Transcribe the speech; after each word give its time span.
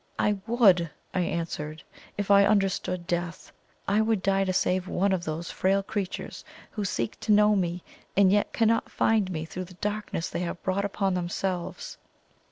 "I 0.17 0.39
would!" 0.47 0.89
I 1.13 1.19
answered; 1.19 1.83
"if 2.17 2.31
I 2.31 2.43
understood 2.43 3.05
death, 3.05 3.51
I 3.87 4.01
would 4.01 4.23
die 4.23 4.45
to 4.45 4.51
save 4.51 4.87
one 4.87 5.11
of 5.11 5.25
those 5.25 5.51
frail 5.51 5.83
creatures, 5.83 6.43
who 6.71 6.83
seek 6.83 7.19
to 7.19 7.31
know 7.31 7.55
me 7.55 7.83
and 8.17 8.31
yet 8.31 8.51
cannot 8.51 8.89
find 8.89 9.29
me 9.29 9.45
through 9.45 9.65
the 9.65 9.75
darkness 9.75 10.27
they 10.27 10.39
have 10.39 10.63
brought 10.63 10.85
upon 10.85 11.13
themselves." 11.13 11.99